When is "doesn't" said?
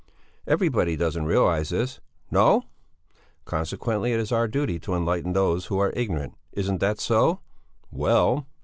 0.95-1.25